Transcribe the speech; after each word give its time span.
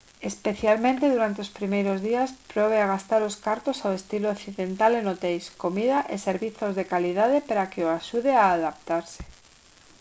especialmente 0.31 1.13
durante 1.15 1.39
os 1.45 1.53
primeiros 1.59 1.99
días 2.07 2.29
probe 2.53 2.77
a 2.79 2.89
gastar 2.93 3.21
os 3.29 3.35
cartos 3.45 3.77
ao 3.81 3.97
estilo 3.99 4.27
occidental 4.35 4.91
en 4.95 5.05
hoteis 5.13 5.45
comida 5.63 5.97
e 6.13 6.15
servizos 6.27 6.73
de 6.77 6.89
calidade 6.93 7.37
para 7.49 7.69
que 7.71 7.85
o 7.87 7.93
axude 7.99 8.31
a 8.37 8.45
adaptarse 8.57 9.21